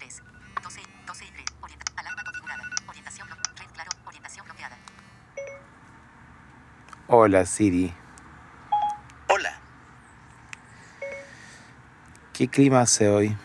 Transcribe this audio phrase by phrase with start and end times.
[0.00, 0.22] 3.
[0.62, 1.44] 12, 12 y 3.
[1.60, 2.62] Orienta- alarma configurada.
[2.88, 3.90] Orientación red claro.
[4.06, 4.76] Orientación bloqueada.
[7.06, 7.92] Hola Siri,
[9.28, 9.52] Hola,
[12.32, 13.36] ¿qué clima hace hoy?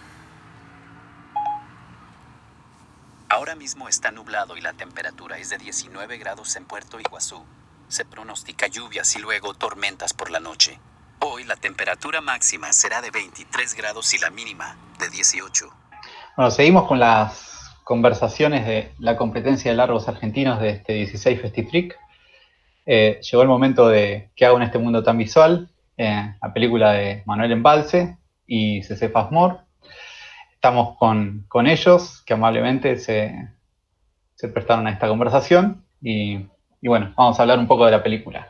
[3.27, 7.43] ahora mismo está nublado y la temperatura es de 19 grados en Puerto Iguazú.
[7.89, 10.79] Se pronostica lluvias y luego tormentas por la noche.
[11.19, 15.74] Hoy la temperatura máxima será de 23 grados y la mínima de 18.
[16.35, 21.97] Bueno, seguimos con las conversaciones de la competencia de largos argentinos de este 16 Festifreak.
[22.85, 26.91] Eh, llegó el momento de que hago en este mundo tan visual, eh, la película
[26.91, 29.61] de Manuel Embalse y CC Fasmor.
[30.53, 33.33] Estamos con, con ellos, que amablemente se,
[34.35, 35.85] se prestaron a esta conversación.
[36.01, 36.47] Y,
[36.81, 38.49] y bueno, vamos a hablar un poco de la película.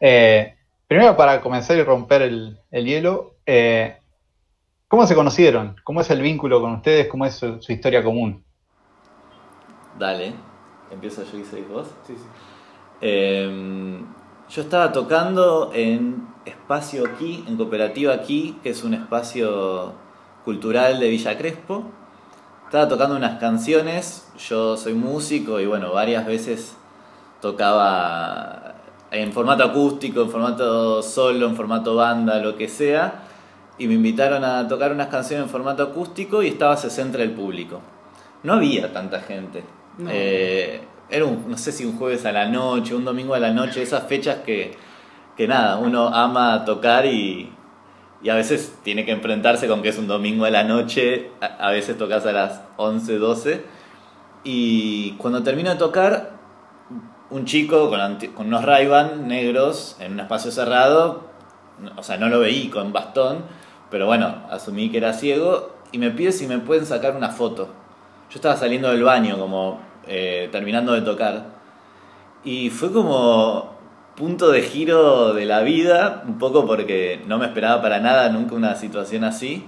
[0.00, 0.54] Eh,
[0.86, 3.98] primero, para comenzar y romper el, el hielo, eh,
[4.88, 5.76] ¿cómo se conocieron?
[5.84, 7.08] ¿Cómo es el vínculo con ustedes?
[7.08, 8.44] ¿Cómo es su, su historia común?
[9.98, 10.34] Dale,
[10.90, 11.88] empiezo yo y seguís vos.
[12.06, 12.26] Sí, sí.
[13.00, 14.00] Eh,
[14.48, 19.92] yo estaba tocando en Espacio Aquí, en Cooperativa Aquí, que es un espacio
[20.44, 21.84] cultural de Villa Crespo.
[22.64, 26.76] Estaba tocando unas canciones, yo soy músico y bueno, varias veces
[27.40, 28.74] tocaba
[29.10, 33.27] en formato acústico, en formato solo, en formato banda, lo que sea.
[33.78, 37.80] Y me invitaron a tocar unas canciones en formato acústico y estaba 60 el público.
[38.42, 39.62] No había tanta gente.
[39.98, 40.10] No.
[40.12, 43.52] Eh, era un, no sé si un jueves a la noche, un domingo a la
[43.52, 44.72] noche, esas fechas que,
[45.36, 47.52] que nada, uno ama tocar y,
[48.22, 51.68] y a veces tiene que enfrentarse con que es un domingo a la noche, a,
[51.68, 53.64] a veces tocas a las 11, 12.
[54.44, 56.32] Y cuando termino de tocar,
[57.30, 58.88] un chico con, anti- con unos ray
[59.24, 61.28] negros en un espacio cerrado,
[61.96, 63.44] o sea, no lo veí con bastón,
[63.90, 67.68] pero bueno, asumí que era ciego y me pide si me pueden sacar una foto.
[68.30, 71.46] Yo estaba saliendo del baño, como eh, terminando de tocar,
[72.44, 73.76] y fue como
[74.16, 78.54] punto de giro de la vida, un poco porque no me esperaba para nada nunca
[78.54, 79.64] una situación así.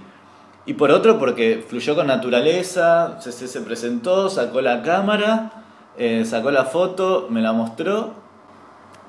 [0.65, 5.63] Y por otro, porque fluyó con naturaleza, se presentó, sacó la cámara,
[5.97, 8.13] eh, sacó la foto, me la mostró.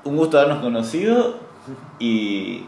[0.03, 1.35] Un gusto habernos conocido
[1.99, 2.63] y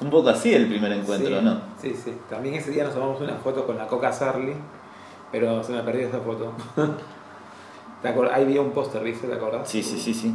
[0.00, 1.60] un poco así el primer encuentro, sí, ¿no?
[1.80, 2.14] Sí, sí.
[2.28, 4.52] También ese día nos tomamos una foto con la Coca Sarli,
[5.32, 6.52] pero se me perdió esa foto.
[8.02, 9.26] ¿Te Ahí vi un póster, ¿viste?
[9.26, 9.68] ¿Te acordás?
[9.68, 10.34] Sí, sí, sí, sí.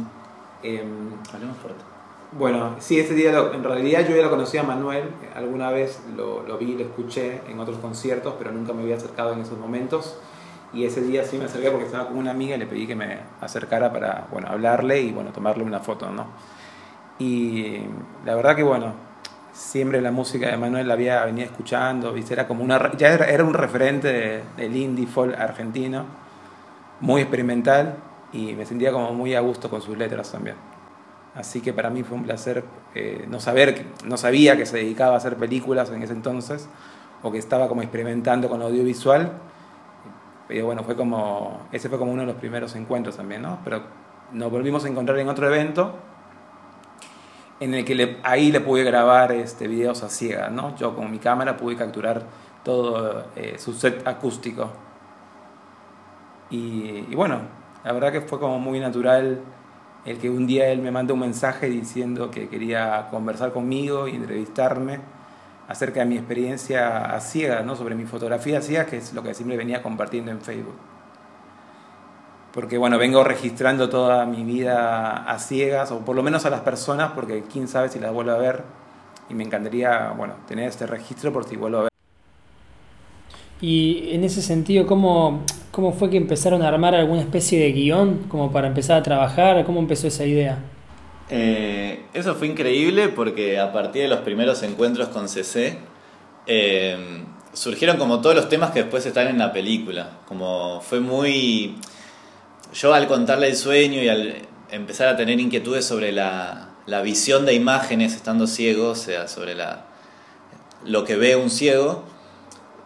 [0.62, 1.82] Em, Hablemos fuerte.
[2.32, 6.00] bueno, sí, ese día lo- en realidad yo ya lo conocía a Manuel, alguna vez
[6.16, 9.58] lo, lo vi, lo escuché en otros conciertos, pero nunca me había acercado en esos
[9.58, 10.18] momentos.
[10.74, 12.96] Y ese día sí me acerqué porque estaba con una amiga y le pedí que
[12.96, 16.26] me acercara para, bueno, hablarle y, bueno, tomarle una foto, ¿no?
[17.18, 17.76] Y
[18.24, 18.94] la verdad que, bueno,
[19.52, 22.34] siempre la música de Manuel la había venía escuchando, ¿viste?
[22.34, 26.04] Era como una, ya era, un referente de- del indie folk argentino,
[27.00, 27.96] muy experimental
[28.32, 30.56] y me sentía como muy a gusto con sus letras también.
[31.34, 32.64] Así que para mí fue un placer
[32.94, 36.68] eh, no saber, no sabía que se dedicaba a hacer películas en ese entonces
[37.22, 39.32] o que estaba como experimentando con audiovisual.
[40.48, 43.58] Pero bueno, fue como, ese fue como uno de los primeros encuentros también, ¿no?
[43.64, 43.82] Pero
[44.32, 45.94] nos volvimos a encontrar en otro evento
[47.62, 50.76] en el que le- ahí le pude grabar este, videos a ciegas, ¿no?
[50.76, 52.22] Yo con mi cámara pude capturar
[52.64, 54.70] todo eh, su set acústico.
[56.50, 57.40] Y, bueno,
[57.84, 59.40] la verdad que fue como muy natural
[60.04, 64.16] el que un día él me mandó un mensaje diciendo que quería conversar conmigo y
[64.16, 65.00] entrevistarme
[65.68, 67.76] acerca de mi experiencia a ciegas, ¿no?
[67.76, 70.74] sobre mi fotografía a ciegas, que es lo que siempre venía compartiendo en Facebook.
[72.52, 76.60] Porque bueno, vengo registrando toda mi vida a ciegas, o por lo menos a las
[76.60, 78.62] personas, porque quién sabe si las vuelvo a ver.
[79.30, 81.92] Y me encantaría, bueno, tener este registro por si vuelvo a ver.
[83.62, 88.24] Y en ese sentido, ¿cómo, ¿cómo fue que empezaron a armar alguna especie de guion
[88.28, 89.64] como para empezar a trabajar?
[89.64, 90.58] ¿Cómo empezó esa idea?
[91.30, 95.78] Eh, eso fue increíble porque a partir de los primeros encuentros con CC
[96.46, 100.18] eh, surgieron como todos los temas que después están en la película.
[100.26, 101.76] Como fue muy...
[102.72, 107.44] Yo al contarle el sueño y al empezar a tener inquietudes sobre la, la visión
[107.44, 109.84] de imágenes estando ciego, o sea, sobre la,
[110.84, 112.04] lo que ve un ciego,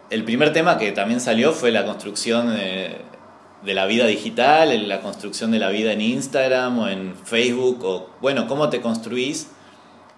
[0.09, 2.97] el primer tema que también salió fue la construcción de,
[3.63, 8.47] la vida digital, la construcción de la vida en Instagram o en Facebook, o bueno,
[8.47, 9.49] cómo te construís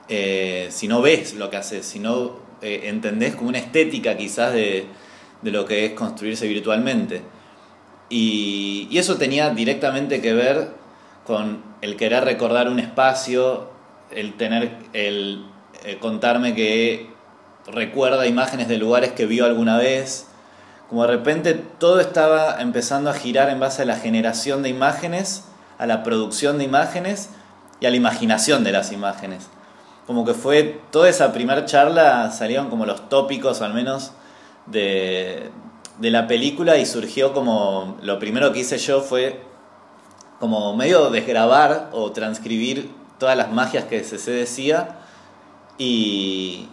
[0.07, 4.53] eh, si no ves lo que haces, si no eh, entendés como una estética quizás
[4.53, 4.85] de,
[5.41, 7.21] de lo que es construirse virtualmente.
[8.09, 10.71] Y, eso tenía directamente que ver
[11.25, 13.69] con el querer recordar un espacio,
[14.11, 15.45] el tener, el
[15.85, 17.09] eh, contarme que
[17.67, 20.27] recuerda imágenes de lugares que vio alguna vez,
[20.89, 25.45] como de repente todo estaba empezando a girar en base a la generación de imágenes,
[25.77, 27.29] a la producción de imágenes
[27.79, 29.47] y a la imaginación de las imágenes.
[30.07, 34.13] Como que fue toda esa primera charla, salieron como los tópicos al menos
[34.65, 35.51] de,
[35.99, 39.41] de la película y surgió como, lo primero que hice yo fue
[40.39, 44.99] como medio desgrabar o transcribir todas las magias que se decía
[45.77, 46.69] y,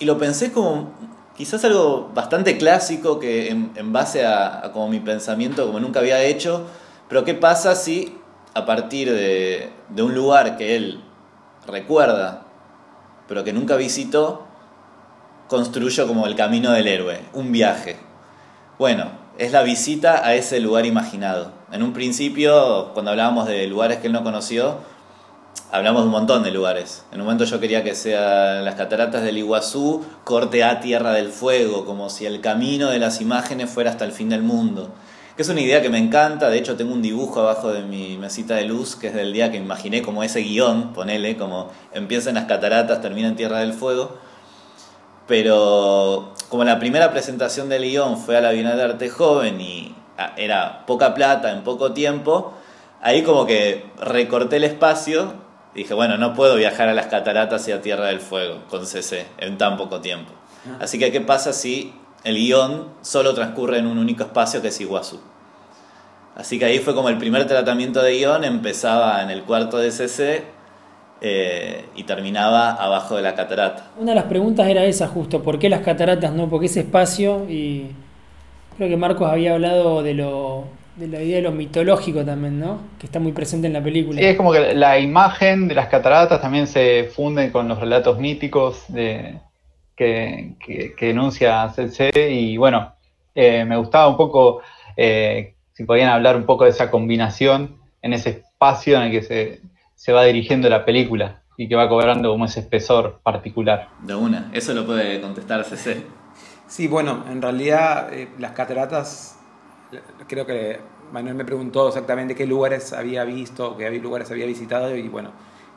[0.00, 0.90] y lo pensé como
[1.36, 6.66] quizás algo bastante clásico que en, base a, como mi pensamiento como nunca había hecho,
[7.08, 8.18] pero ¿qué pasa si
[8.54, 11.04] a partir de, de un lugar que él
[11.64, 12.42] recuerda,
[13.28, 14.46] pero que nunca visitó,
[15.46, 18.07] construyo como el camino del héroe, un viaje?
[18.78, 21.50] Bueno, es la visita a ese lugar imaginado.
[21.72, 24.76] En un principio, cuando hablábamos de lugares que él no conoció,
[25.72, 27.04] hablamos de un montón de lugares.
[27.10, 31.30] En un momento yo quería que sean las cataratas del Iguazú, corte a Tierra del
[31.30, 34.92] Fuego, como si el camino de las imágenes fuera hasta el fin del mundo.
[35.34, 38.16] Que es una idea que me encanta, de hecho tengo un dibujo abajo de mi
[38.16, 42.28] mesita de luz, que es del día que imaginé como ese guion, ponele, como empieza
[42.28, 44.18] en las cataratas, termina en Tierra del Fuego.
[45.26, 49.94] Pero como la primera presentación del guion fue a la Bienal de Arte Joven y
[50.16, 52.54] ah, era poca plata en poco tiempo,
[53.02, 57.72] ahí como que recorté el espacio dije, bueno, no puedo viajar a las cataratas y
[57.72, 60.32] a Tierra del Fuego con CC en tan poco tiempo.
[60.66, 60.78] Ah.
[60.80, 64.80] Así que, ¿qué pasa si el guion solo transcurre en un único espacio que es
[64.80, 65.20] Iguazú?
[66.34, 69.90] Así que ahí fue como el primer tratamiento de guion, empezaba en el cuarto de
[69.90, 70.44] CC
[71.20, 73.90] eh, y terminaba abajo de la catarata.
[73.98, 76.48] Una de las preguntas era esa justo, ¿por qué las cataratas no?
[76.48, 77.46] ¿Por qué ese espacio?
[77.48, 77.88] Y
[78.76, 80.64] creo que Marcos había hablado de lo,
[80.96, 82.80] de la idea de lo mitológico también, ¿no?
[82.98, 84.20] Que está muy presente en la película.
[84.20, 88.18] Sí, es como que la imagen de las cataratas también se funde con los relatos
[88.18, 89.40] míticos de,
[89.96, 90.54] que,
[90.96, 92.92] que, enuncia CC y bueno,
[93.34, 94.62] eh, me gustaba un poco
[94.96, 99.22] eh, si podían hablar un poco de esa combinación en ese espacio en el que
[99.22, 99.60] se,
[99.98, 103.88] se va dirigiendo la película y que va cobrando como ese espesor particular.
[104.00, 106.04] De una, eso lo puede contestar CC.
[106.68, 109.40] Sí, bueno, en realidad eh, las cataratas
[110.28, 110.78] creo que
[111.12, 115.32] Manuel me preguntó exactamente qué lugares había visto, qué lugares había visitado y bueno,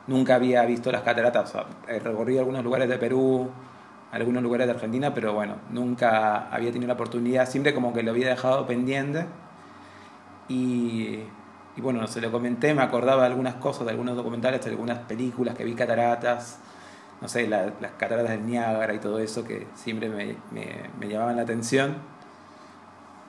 [0.06, 1.54] nunca había visto las cataratas.
[1.88, 3.50] he recorrido algunos lugares de Perú,
[4.12, 8.12] algunos lugares de Argentina, pero bueno, nunca había tenido la oportunidad, siempre como que lo
[8.12, 9.26] había dejado pendiente.
[10.48, 11.24] Y,
[11.76, 14.98] y bueno, se lo comenté, me acordaba de algunas cosas, de algunos documentales, de algunas
[15.00, 16.58] películas que vi cataratas,
[17.20, 21.36] no sé, las cataratas del Niágara y todo eso que siempre me, me, me llamaban
[21.36, 21.96] la atención.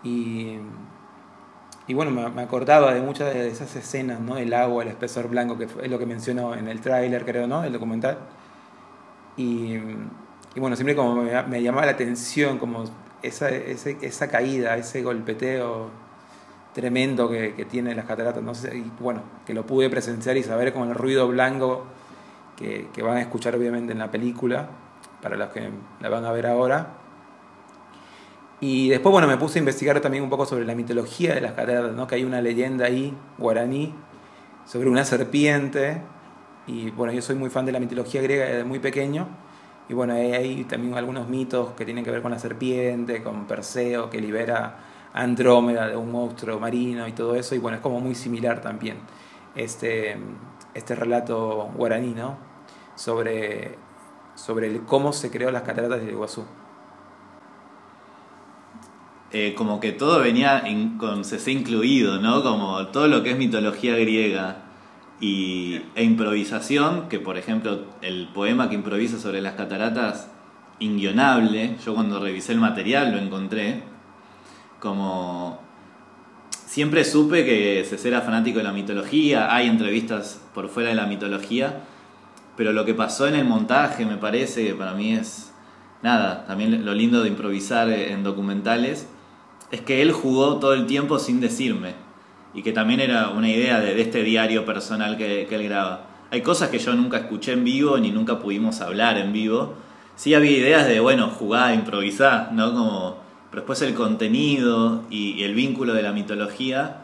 [0.03, 0.57] Y,
[1.87, 4.37] y bueno, me, acordaba de muchas de esas escenas, ¿no?
[4.37, 7.63] El agua, el espesor blanco, que es lo que mencionó en el tráiler, creo, ¿no?
[7.63, 8.17] El documental.
[9.37, 9.75] Y,
[10.55, 12.85] y bueno, siempre como me, llamaba la atención, como
[13.21, 16.02] esa, esa caída, ese golpeteo
[16.73, 20.43] tremendo que, que, tiene las cataratas, no sé, y bueno, que lo pude presenciar y
[20.43, 21.85] saber con el ruido blanco
[22.57, 24.69] que, que van a escuchar obviamente en la película,
[25.21, 25.69] para los que
[26.01, 27.03] la van a ver ahora
[28.65, 31.51] y después, bueno, me puse a investigar también un poco sobre la mitología de las
[31.51, 32.07] cataratas, ¿no?
[32.07, 33.93] Que hay una leyenda ahí, guaraní,
[34.65, 36.01] sobre una serpiente.
[36.65, 39.27] Y bueno, yo soy muy fan de la mitología griega desde muy pequeño.
[39.89, 44.09] Y bueno, hay también algunos mitos que tienen que ver con la serpiente, con Perseo,
[44.09, 44.77] que libera
[45.13, 47.55] Andrómeda de un monstruo marino y todo eso.
[47.55, 48.97] Y bueno, es como muy similar también
[49.55, 50.17] este,
[50.73, 52.37] este relato guaraní, ¿no?
[52.95, 53.77] Sobre,
[54.35, 56.43] sobre cómo se creó las cataratas del Iguazú.
[59.31, 60.63] Eh, como que todo venía
[60.99, 62.43] con CC incluido, ¿no?
[62.43, 64.57] Como todo lo que es mitología griega
[65.19, 70.29] y, e improvisación, que por ejemplo el poema que improvisa sobre las cataratas,
[70.79, 73.81] inguionable, yo cuando revisé el material lo encontré,
[74.83, 75.61] como
[76.51, 81.05] siempre supe que CC era fanático de la mitología, hay entrevistas por fuera de la
[81.05, 81.83] mitología,
[82.57, 85.53] pero lo que pasó en el montaje me parece que para mí es
[86.01, 89.07] nada, también lo lindo de improvisar en documentales
[89.71, 91.95] es que él jugó todo el tiempo sin decirme.
[92.53, 96.07] Y que también era una idea de, este diario personal que, él graba.
[96.29, 99.73] Hay cosas que yo nunca escuché en vivo ni nunca pudimos hablar en vivo.
[100.15, 102.71] Sí había ideas de, bueno, jugar, improvisar, ¿no?
[102.71, 103.22] Como,
[103.53, 107.01] pero después el contenido y, el vínculo de la mitología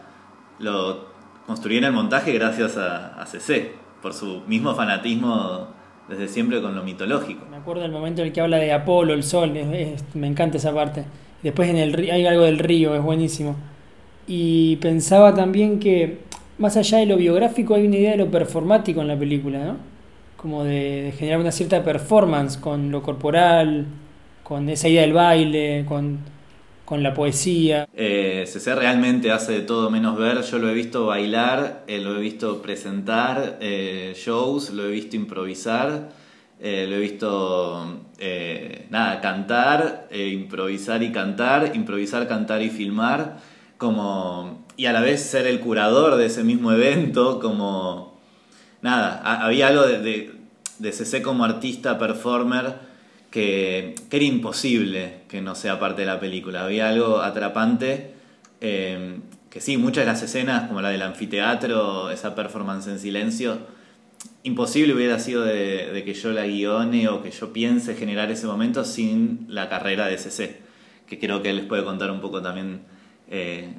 [0.57, 1.05] lo
[1.45, 5.67] construí en el montaje gracias a, CC, por su mismo fanatismo
[6.07, 7.45] desde siempre con lo mitológico.
[7.51, 9.53] Me acuerdo del momento en el que habla de Apolo, el sol,
[10.15, 11.05] me encanta esa parte.
[11.43, 13.55] Después en el hay algo del río, es buenísimo.
[14.25, 16.21] Y pensaba también que
[16.57, 19.77] más allá de lo biográfico hay una idea de lo performático en la película, ¿no?
[20.35, 23.85] Como de, generar una cierta performance con lo corporal,
[24.41, 26.38] con esa idea del baile, con,
[26.89, 27.87] con la poesía.
[27.93, 30.41] Eh, CC realmente hace de todo menos ver.
[30.41, 35.15] Yo lo he visto bailar, eh, lo he visto presentar eh, shows, lo he visto
[35.15, 36.09] improvisar,
[36.59, 38.01] eh, lo he visto
[38.89, 43.37] nada, cantar, improvisar y cantar, improvisar, cantar y filmar,
[43.77, 48.19] como y a la vez ser el curador de ese mismo evento, como
[48.81, 50.31] nada, ha- había algo de, de,
[50.79, 52.88] de CC como artista, performer,
[53.31, 56.63] que, que era imposible que no sea parte de la película.
[56.63, 58.13] Había algo atrapante,
[58.61, 59.19] eh,
[59.49, 63.59] que sí, muchas de las escenas, como la del anfiteatro, esa performance en silencio,
[64.43, 68.83] imposible hubiera sido de, que yo la guione o que yo piense generar ese momento
[68.83, 70.61] sin la carrera de CC,
[71.07, 72.81] que creo que él les puede contar un poco también
[73.29, 73.73] eh,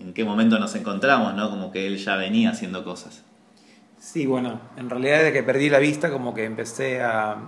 [0.00, 1.50] en qué momento nos encontramos, ¿no?
[1.50, 3.24] Como que él ya venía haciendo cosas.
[3.98, 7.38] Sí, bueno, en realidad desde que perdí la vista como que empecé a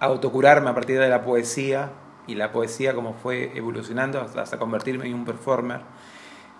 [0.00, 1.90] autocurarme a partir de la poesía
[2.26, 5.80] y la poesía como fue evolucionando hasta, convertirme en un performer.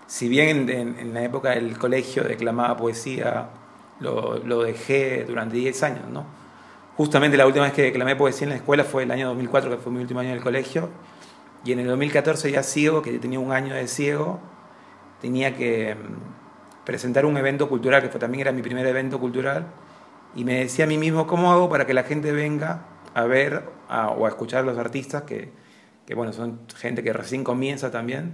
[0.07, 3.49] Si bien en, en- la época del colegio declamaba poesía,
[3.99, 6.25] lo, lo dejé durante 10 años, ¿no?
[6.97, 9.77] Justamente la última vez que declamé poesía en la escuela fue el año 2004, que
[9.77, 10.89] fue mi último año en el colegio,
[11.65, 14.39] y en el 2014 ya ciego, que tenía un año de ciego,
[15.21, 19.67] tenía que mm, presentar un evento cultural, que fue, también era mi primer evento cultural,
[20.35, 22.81] y me decía a mí mismo, ¿cómo hago para que la gente venga
[23.17, 25.49] a ver o a escuchar a los artistas que,
[26.05, 28.33] que, bueno, son gente que recién comienza también?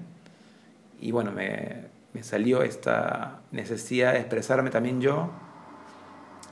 [0.99, 1.87] Y bueno, me,
[2.21, 5.29] salió esta necesidad de expresarme también yo,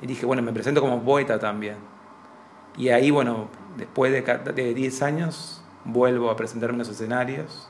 [0.02, 1.76] y dije, bueno, me presento como poeta también.
[2.78, 7.70] Y ahí, bueno, después de 10 años, vuelvo a presentarme en los escenarios.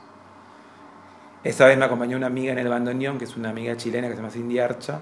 [1.42, 4.14] Esta vez me acompañó una amiga en el bandoneón, que es una amiga chilena que
[4.14, 5.00] se llama Cindy Archa.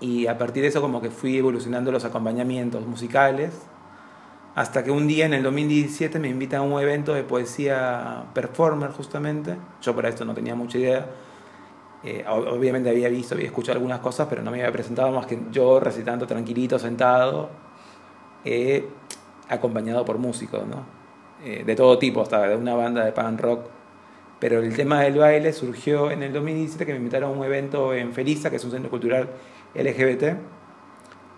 [0.00, 3.62] Y a partir de eso como que fui evolucionando los acompañamientos musicales,
[4.58, 8.90] hasta que un día en el 2017 me invitan a un evento de poesía performer
[8.90, 9.56] justamente.
[9.80, 11.06] Yo para esto no tenía mucha idea.
[12.02, 15.26] Eh, ob- obviamente había visto, había escuchado algunas cosas, pero no me había presentado más
[15.26, 17.50] que yo recitando tranquilito, sentado,
[18.44, 18.84] eh,
[19.48, 20.84] acompañado por músicos, ¿no?
[21.44, 23.60] Eh, de todo tipo, hasta de una banda de punk rock.
[24.40, 27.94] Pero el tema del baile surgió en el 2017 que me invitaron a un evento
[27.94, 29.28] en Felisa, que es un centro cultural
[29.74, 30.36] LGBT,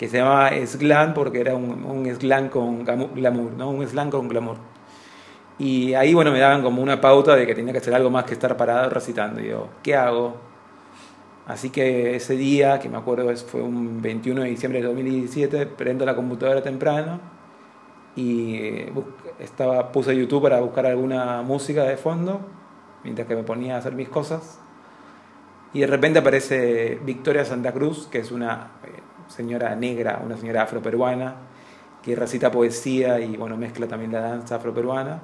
[0.01, 3.69] que se llamaba Slam porque era un, un slam con glamour, ¿no?
[3.69, 4.57] Un slam con glamour.
[5.59, 8.25] Y ahí, bueno, me daban como una pauta de que tenía que hacer algo más
[8.25, 9.43] que estar parado recitando.
[9.43, 10.37] Y yo, ¿qué hago?
[11.47, 16.07] Así que ese día, que me acuerdo fue un 21 de diciembre de 2017, prendo
[16.07, 17.21] la computadora temprano
[18.17, 18.93] y eh,
[19.39, 22.41] estaba, puse YouTube para buscar alguna música de fondo
[23.05, 24.61] mientras que me ponía a hacer mis cosas.
[25.75, 29.00] Y de repente aparece Victoria Santa Cruz, que es una eh,
[29.31, 31.37] señora negra, una señora afroperuana,
[32.03, 35.21] que recita poesía y bueno, mezcla también la danza afroperuana.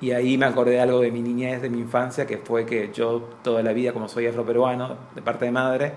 [0.00, 2.90] Y ahí me acordé de algo de mi niñez, de mi infancia, que fue que
[2.92, 5.92] yo toda la vida, como soy afroperuano, de parte de madre,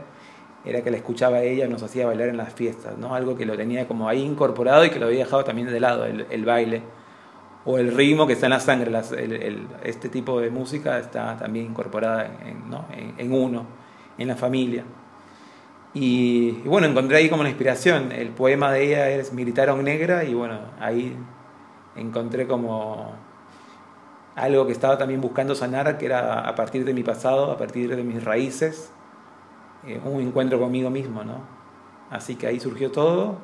[0.65, 3.15] era que la escuchaba a ella nos hacía bailar en las fiestas, ¿no?
[3.15, 6.05] Algo que lo tenía como ahí incorporado y que lo había dejado también de lado,
[6.05, 6.83] el, baile.
[7.65, 11.67] O el ritmo que está en la sangre, el- este tipo de música está también
[11.67, 12.85] incorporada en, ¿no?
[13.17, 13.65] en uno,
[14.17, 14.83] en la familia.
[15.93, 18.11] Y, bueno, encontré ahí como una inspiración.
[18.11, 21.15] El poema de ella es Mi gritaron negra y bueno, ahí
[21.95, 23.13] encontré como
[24.35, 27.95] algo que estaba también buscando sanar, que era a partir de mi pasado, a partir
[27.95, 28.91] de mis raíces,
[29.85, 31.41] eh, un encuentro conmigo mismo, ¿no?
[32.09, 33.37] Así que ahí surgió todo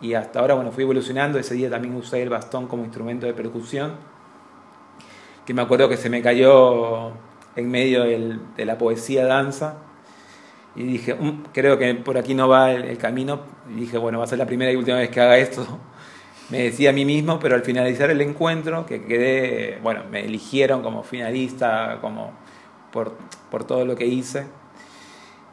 [0.00, 1.38] y hasta ahora, bueno, fui evolucionando.
[1.38, 3.94] Ese día también usé el bastón como instrumento de percusión,
[5.44, 7.12] que me acuerdo que se me cayó
[7.56, 9.78] en medio de la poesía danza.
[10.76, 13.40] Y dije, "Mm, creo que por aquí no va el, camino.
[13.70, 15.66] Y dije, bueno, va a ser la primera y última vez que haga esto.
[16.50, 20.80] Me decía a mí mismo, pero al finalizar el encuentro, que quedé, bueno, me eligieron
[20.80, 22.34] como finalista, como
[22.92, 23.14] por,
[23.50, 24.46] por todo lo que hice.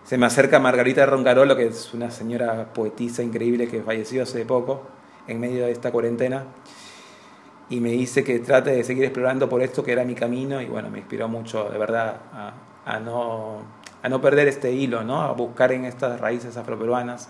[0.03, 4.83] Se me acerca Margarita Roncarolo, que es una señora poetisa increíble que falleció hace poco,
[5.27, 6.45] en medio de esta cuarentena,
[7.69, 10.65] y me dice que trate de seguir explorando por esto que era mi camino, y
[10.65, 12.21] bueno, me inspiró mucho, de verdad,
[12.85, 13.63] a no,
[14.03, 15.21] a no perder este hilo, ¿no?
[15.21, 17.29] a buscar en estas raíces afroperuanas,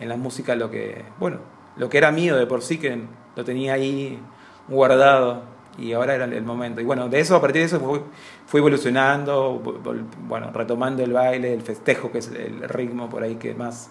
[0.00, 1.38] en la música lo que, bueno,
[1.76, 3.00] lo que era mío de por sí, que
[3.36, 4.20] lo tenía ahí
[4.68, 5.42] guardado,
[5.78, 6.80] y ahora era el momento.
[6.80, 11.12] Y bueno, de eso, a partir de eso, fui, evolucionando, vol- vol- bueno, retomando el
[11.12, 13.88] baile, el festejo, que es el ritmo por ahí que más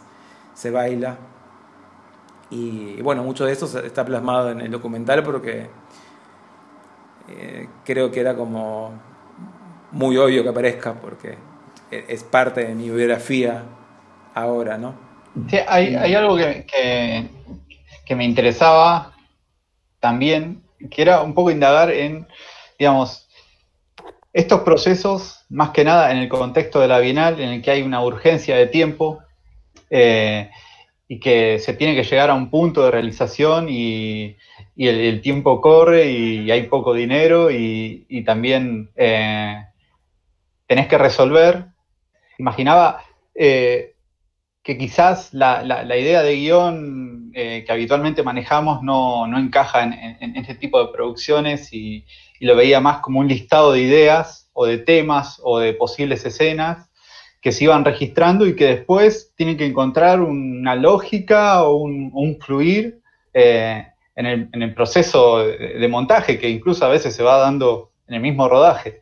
[0.54, 1.16] se baila.
[2.50, 5.70] Y bueno, mucho de eso está plasmado en el documental porque
[7.30, 8.92] eh, creo que era como
[9.92, 11.38] muy obvio que aparezca porque
[11.92, 13.64] es parte de mi biografía
[14.34, 14.96] ahora, ¿no?
[15.50, 17.28] Sí, hay, hay algo que, que-
[18.06, 19.14] que me interesaba
[20.00, 22.26] también, que era un poco indagar en,
[22.80, 23.28] digamos,
[24.34, 27.82] estos procesos, más que nada en el contexto de la Bienal, en el que hay
[27.82, 29.20] una urgencia de tiempo
[29.90, 30.50] eh,
[31.08, 34.36] y que se tiene que llegar a un punto de realización y,
[34.76, 39.64] y el, el tiempo corre y hay poco dinero y, y también eh,
[40.68, 41.66] tenés que resolver.
[42.38, 43.04] Imaginaba
[43.34, 43.96] eh,
[44.64, 45.64] que quizás la,
[45.98, 51.72] idea de guion eh, que habitualmente manejamos no, no encaja en, este tipo de producciones
[51.72, 52.06] y,
[52.42, 56.88] lo veía más como un listado de ideas o de temas o de posibles escenas
[57.42, 63.00] que se iban registrando y que después tienen que encontrar una lógica o un, fluir
[63.34, 68.22] eh, en, el, proceso de, montaje que incluso a veces se va dando en el
[68.22, 69.00] mismo rodaje.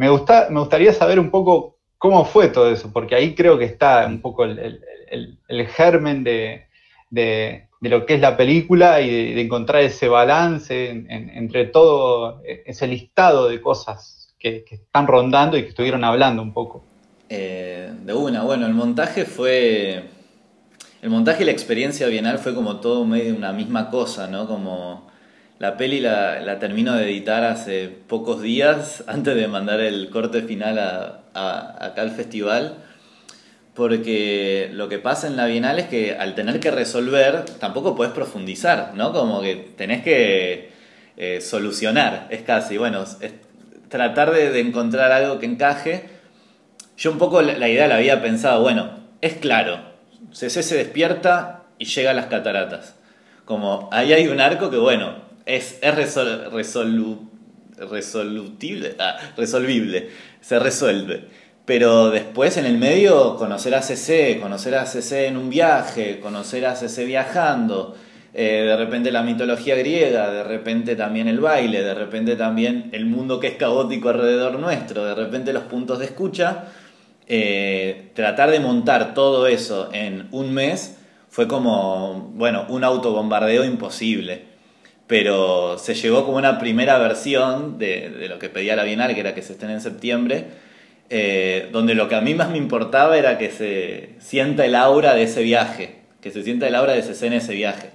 [0.00, 3.66] Me, gusta, me gustaría saber un poco cómo fue todo eso, porque ahí creo que
[3.66, 4.80] está un poco el,
[5.10, 6.62] el, el germen de,
[7.10, 11.28] de, de, lo que es la película y de, de encontrar ese balance en, en,
[11.28, 16.54] entre todo ese listado de cosas que, que, están rondando y que estuvieron hablando un
[16.54, 16.82] poco.
[17.28, 20.04] Eh, de una, bueno, el montaje fue...
[21.02, 24.46] El montaje y la experiencia bienal fue como todo medio una misma cosa, ¿no?
[24.46, 25.09] Como
[25.60, 30.78] la peli la, termino de editar hace pocos días antes de mandar el corte final
[30.78, 32.78] a, a, acá al festival,
[33.74, 38.12] porque lo que pasa en la Bienal es que al tener que resolver tampoco puedes
[38.14, 39.12] profundizar, ¿no?
[39.12, 40.70] Como que tenés que
[41.18, 43.32] eh, solucionar, es casi, bueno, es
[43.90, 46.08] tratar de, de, encontrar algo que encaje.
[46.96, 49.78] Yo un poco la, la idea la había pensado, bueno, es claro,
[50.32, 52.96] CC se despierta y llega a las cataratas.
[53.44, 56.50] Como ahí hay un arco que, bueno, es, es resol,
[58.98, 60.08] ah, resolvible,
[60.40, 61.24] se resuelve.
[61.64, 66.66] Pero después en el medio conocer a CC, conocer a CC en un viaje, conocer
[66.66, 67.94] a CC viajando,
[68.34, 73.06] eh, de repente la mitología griega, de repente también el baile, de repente también el
[73.06, 76.64] mundo que es caótico alrededor nuestro, de repente los puntos de escucha,
[77.26, 80.96] eh, tratar de montar todo eso en un mes
[81.28, 84.49] fue como, bueno, un autobombardeo imposible
[85.10, 89.34] pero se llegó como una primera versión de, lo que pedía la Bienal, que era
[89.34, 90.44] que se estén en septiembre,
[91.10, 95.14] eh, donde lo que a mí más me importaba era que se sienta el aura
[95.14, 97.90] de ese viaje, que se sienta el aura de ese en ese viaje.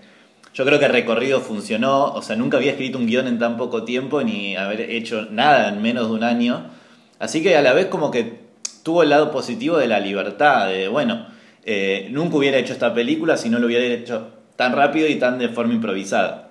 [0.54, 3.56] Yo creo que el recorrido funcionó, o sea, nunca había escrito un guion en tan
[3.56, 6.66] poco tiempo, ni haber hecho nada en menos de un año,
[7.20, 8.40] así que a la vez como que
[8.84, 11.28] tuvo el lado positivo de la libertad, de, bueno,
[11.64, 15.40] eh, nunca hubiera hecho esta película si no lo hubiera hecho tan rápido y tan
[15.40, 16.45] de forma improvisada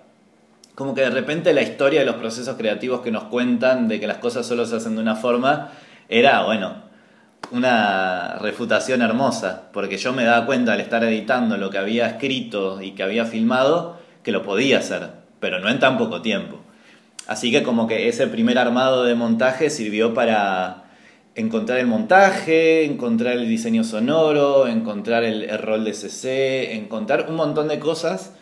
[0.75, 4.07] como que de repente la historia de los procesos creativos que nos cuentan de que
[4.07, 5.71] las cosas solo se hacen de una forma
[6.09, 6.83] era, bueno,
[7.53, 12.83] una refutación hermosa, porque yo me daba cuenta al estar editando lo que había escrito
[12.83, 16.61] y que había filmado, que lo podía hacer, pero no en tan poco tiempo.
[17.27, 20.85] Así que como que ese primer armado de montaje sirvió para
[21.37, 27.37] encontrar el montaje, encontrar el diseño sonoro, encontrar el, el rol de CC, encontrar un
[27.37, 28.35] montón de cosas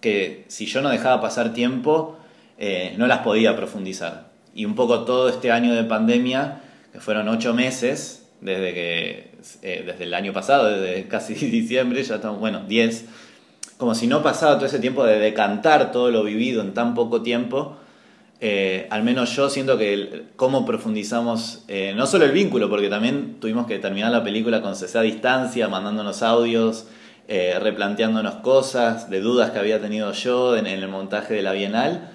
[0.00, 2.16] que si yo no dejaba pasar tiempo,
[2.58, 4.30] eh, no las podía profundizar.
[4.54, 6.60] Y un poco todo este año de pandemia,
[6.92, 9.30] que fueron ocho meses, desde, que,
[9.62, 13.06] eh, desde el año pasado, desde casi diciembre, ya estamos, bueno, diez,
[13.76, 17.22] como si no pasaba todo ese tiempo de decantar todo lo vivido en tan poco
[17.22, 17.76] tiempo,
[18.42, 23.66] eh, al menos yo siento que cómo profundizamos, no solo el vínculo, porque también tuvimos
[23.66, 26.86] que terminar la película con CC a distancia, mandándonos audios,
[27.32, 32.10] eh, replanteándonos cosas, de dudas que había tenido yo en, el montaje de la Bienal.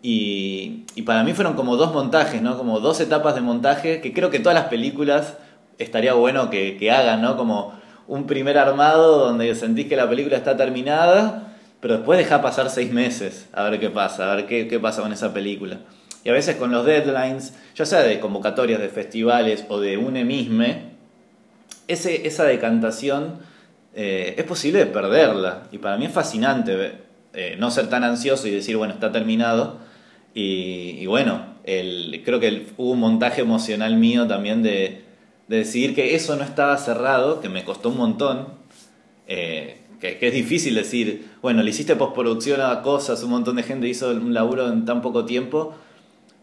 [0.00, 2.56] Y, para mí fueron como dos montajes, ¿no?
[2.56, 5.34] Como dos etapas de montaje que creo que todas las películas
[5.78, 7.36] estaría bueno que, hagan, ¿no?
[7.36, 7.74] Como
[8.06, 12.92] un primer armado donde sentís que la película está terminada, pero después deja pasar seis
[12.92, 15.78] meses a ver qué pasa, a ver qué, qué pasa con esa película.
[16.22, 20.16] Y a veces con los deadlines, ya sea de convocatorias de festivales o de un
[20.16, 20.92] emisme,
[21.88, 23.52] ese, esa decantación
[23.94, 25.64] eh, es posible perderla.
[25.72, 26.92] Y para mí es fascinante
[27.32, 29.78] eh, no ser tan ansioso y decir, bueno, está terminado.
[30.36, 35.02] Y, bueno, creo que hubo un montaje emocional mío también de,
[35.46, 38.48] de, decidir que eso no estaba cerrado, que me costó un montón.
[39.28, 43.62] Eh, que, que, es difícil decir, bueno, le hiciste postproducción a cosas, un montón de
[43.62, 45.74] gente hizo un laburo en tan poco tiempo,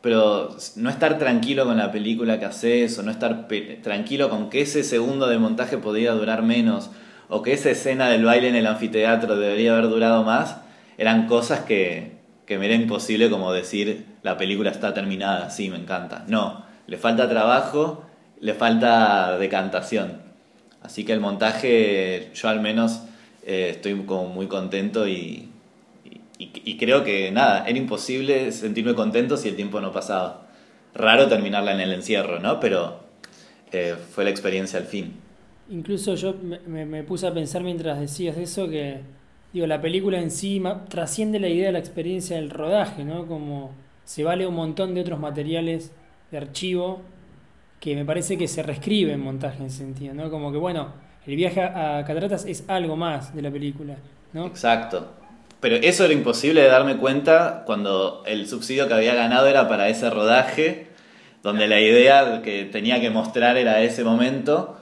[0.01, 3.47] pero no estar tranquilo con la película que haces, o no estar
[3.83, 6.89] tranquilo con que ese segundo de montaje podría durar menos,
[7.31, 10.57] o que esa escena del baile en el anfiteatro debería haber durado más,
[10.97, 15.77] eran cosas que, que me era imposible como decir la película está terminada, sí, me
[15.77, 16.25] encanta.
[16.27, 18.03] No, le falta trabajo,
[18.41, 20.21] le falta decantación.
[20.83, 23.03] Así que el montaje, yo al menos
[23.45, 25.49] eh, estoy como muy contento y,
[26.37, 30.47] y, creo que nada, era imposible sentirme contento si el tiempo no pasaba.
[30.93, 32.59] Raro terminarla en el encierro, ¿no?
[32.59, 32.99] Pero
[33.71, 35.20] eh, fue la experiencia al fin.
[35.71, 38.99] Incluso yo me, me- me puse a pensar mientras decías eso que,
[39.53, 43.25] digo, la película en sí trasciende la idea de la experiencia del rodaje, ¿no?
[43.25, 43.71] Como
[44.03, 45.91] se vale un montón de otros materiales
[46.31, 47.01] de archivo
[47.79, 50.29] que me parece que se reescribe en montaje en sentido, ¿no?
[50.29, 50.89] Como que, bueno,
[51.25, 53.95] el viaje a a Cataratas es algo más de la película,
[54.33, 54.45] ¿no?
[54.47, 55.09] Exacto.
[55.59, 59.89] Pero eso era imposible de darme cuenta cuando el subsidio que había ganado era para
[59.89, 60.87] ese rodaje,
[61.43, 64.77] donde la idea que tenía que mostrar era ese momento,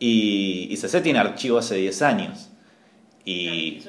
[0.00, 2.48] y, y CC tiene archivo hace 10 años.
[3.24, 3.82] Y,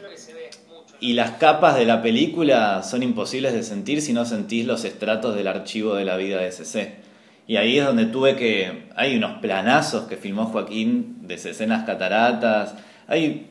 [0.99, 5.35] y las capas de la película son imposibles de sentir si no sentís los estratos
[5.35, 6.97] del archivo de la vida de CC.
[7.47, 8.89] Y ahí es donde tuve que...
[8.95, 12.75] Hay unos planazos que filmó Joaquín de CC en las cataratas,
[13.07, 13.47] hay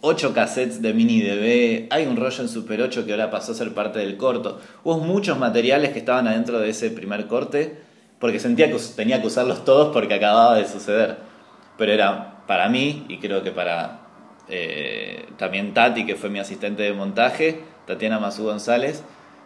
[0.00, 3.54] ocho cassettes de mini DV, hay un rollo en Super 8 que ahora pasó a
[3.54, 4.58] ser parte del corto.
[4.82, 7.78] Hubo muchos materiales que estaban adentro de ese primer corte
[8.18, 11.33] porque sentía que tenía que usarlos todos porque acababa de suceder.
[11.76, 14.00] Pero era para mí y creo que para
[14.48, 19.04] eh, también Tati, que fue mi asistente de montaje, Tatiana Mazú González,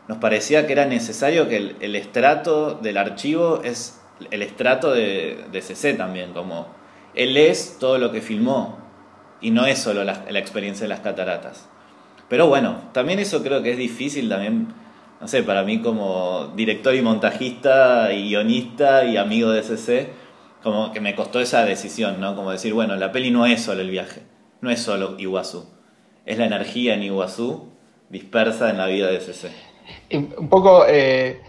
[0.08, 5.62] nos parecía que era necesario que el, estrato del archivo es el estrato de, de
[5.62, 6.66] CC también, como
[7.14, 8.78] él es todo lo que filmó
[9.40, 11.68] y no es solo la, la experiencia de las cataratas.
[12.28, 14.68] Pero bueno, también eso creo que es difícil también,
[15.20, 20.12] no sé, para mí como director y montajista y guionista y amigo de CC,
[20.72, 22.34] como que me costó esa decisión, ¿no?
[22.36, 24.22] Como decir, bueno, la peli no es solo el viaje,
[24.60, 25.66] no es solo Iguazú,
[26.26, 27.68] es la energía en Iguazú
[28.10, 29.50] dispersa en la vida de CC.
[30.12, 31.40] Un poco eh,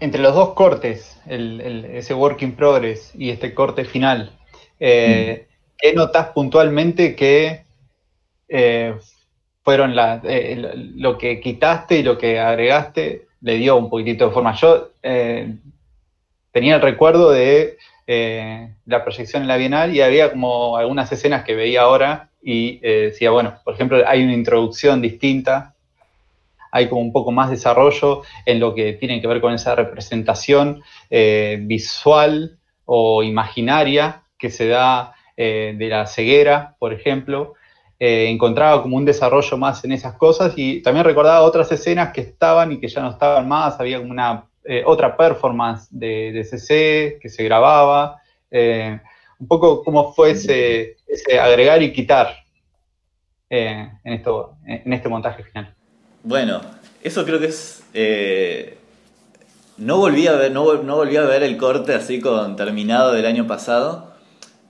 [0.00, 4.30] entre los dos cortes, el- el- ese work in progress y este corte final,
[4.80, 5.46] eh,
[5.78, 7.64] ¿qué notas puntualmente que
[8.48, 8.94] eh,
[9.62, 14.54] fueron lo- que quitaste y lo que agregaste le dio un poquitito de forma?
[14.54, 14.90] Yo
[16.52, 21.44] tenía el recuerdo de eh, la proyección en la Bienal y había como algunas escenas
[21.44, 25.74] que veía ahora y eh, decía, bueno, por ejemplo, hay una introducción distinta,
[26.72, 30.82] hay como un poco más desarrollo en lo que tiene que ver con esa representación
[31.10, 37.54] eh, visual o imaginaria que se da de la ceguera, por ejemplo.
[37.98, 42.70] Encontraba como un desarrollo más en esas cosas y también recordaba otras escenas que estaban
[42.70, 47.18] y que ya no estaban más, había como una eh, otra performance de, de CC
[47.20, 48.20] que se grababa,
[48.50, 49.00] eh,
[49.40, 50.98] un poco cómo fue ese,
[51.40, 52.28] agregar y quitar
[53.50, 55.74] eh, en, esto, en este montaje final.
[56.22, 56.60] Bueno,
[57.02, 57.82] eso creo que es.
[59.78, 63.26] no, volví a ver, no, no volví a ver el corte así con terminado del
[63.26, 64.14] año pasado,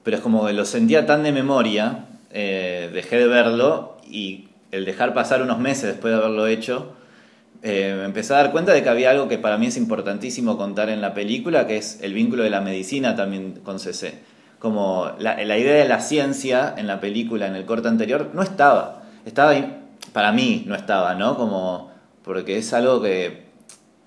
[0.05, 5.13] pero es como que lo sentía tan de memoria, dejé de verlo y el dejar
[5.13, 6.95] pasar unos meses después de haberlo hecho,
[7.63, 10.91] eh, empecé a dar cuenta de que había algo que para mí es importantísimo contar
[10.91, 14.15] en la película, que es el vínculo de la medicina también con CC.
[14.59, 19.05] Como la, idea de la ciencia en la película, en el corte anterior, no estaba.
[19.25, 19.55] Estaba
[20.13, 21.37] para mí no estaba, ¿no?
[21.37, 21.91] Como,
[22.25, 23.45] porque es algo que,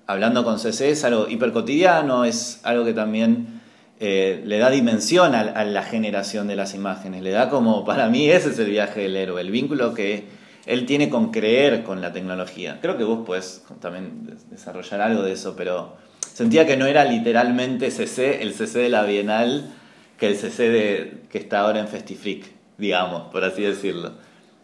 [0.06, 3.60] hablando con CC, es algo hiper cotidiano, es algo que también
[4.00, 8.28] eh, le da dimensión a la generación de las imágenes, le da como, para mí
[8.30, 10.24] ese es el viaje del héroe, el vínculo que
[10.66, 12.78] él tiene con creer con la tecnología.
[12.82, 15.94] Creo que vos puedes también des- desarrollar algo de eso, pero
[16.32, 19.72] sentía que no era literalmente CC, el CC de la Bienal,
[20.18, 22.44] que el CC de, que está ahora en Festifreak,
[22.78, 24.12] digamos, por así decirlo.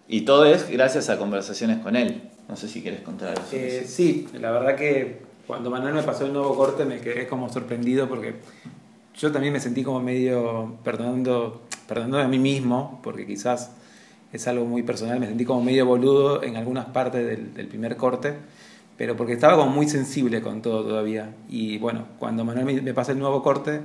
[0.08, 2.22] Y todo es gracias a conversaciones con él.
[2.48, 3.42] No sé si quieres contar algo.
[3.52, 7.48] Eh, sí, la verdad que cuando Manuel me pasó el nuevo corte me quedé como
[7.50, 8.34] sorprendido porque
[9.16, 13.70] yo también me sentí como medio perdonando, perdonándome a mí mismo, porque quizás
[14.32, 18.34] es algo muy personal, me sentí como medio boludo en algunas partes del, primer corte,
[18.96, 21.34] pero porque estaba como muy sensible con todo todavía.
[21.48, 23.80] Y bueno, cuando Manuel me, me pasa el nuevo corte,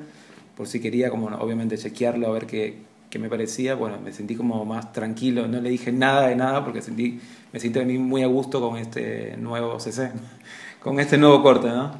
[0.56, 2.78] por si quería como obviamente chequearlo, a ver qué,
[3.10, 6.64] qué me parecía, bueno, me sentí como más tranquilo, no le dije nada de nada
[6.64, 7.20] porque sentí,
[7.52, 10.12] me siento a mí muy a gusto con este nuevo CC,
[10.82, 11.92] con este nuevo corte, ¿no?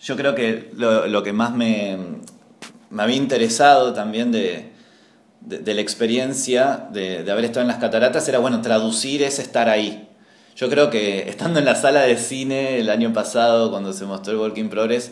[0.00, 1.96] Yo creo que lo, lo que más me,
[2.90, 4.73] me había interesado también de,
[5.44, 10.08] de, la experiencia de, haber estado en las cataratas era, bueno, traducir ese estar ahí.
[10.56, 14.32] Yo creo que estando en la sala de cine el año pasado, cuando se mostró
[14.32, 15.10] el Work in Progress,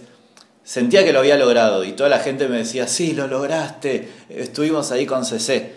[0.62, 4.92] sentía que lo había logrado y toda la gente me decía, sí, lo lograste, estuvimos
[4.92, 5.74] ahí con CC.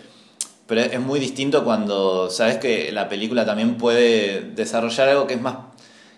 [0.66, 5.40] Pero es muy distinto cuando sabes que la película también puede desarrollar algo que es
[5.40, 5.56] más,